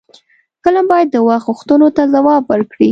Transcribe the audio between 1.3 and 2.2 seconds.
غوښتنو ته